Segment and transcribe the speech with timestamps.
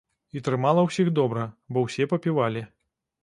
[0.39, 1.45] І трымала ўсіх добра,
[1.77, 2.67] бо ўсе папівалі.